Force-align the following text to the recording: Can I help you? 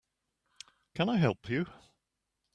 Can 0.95 1.09
I 1.09 1.17
help 1.17 1.47
you? 1.47 1.67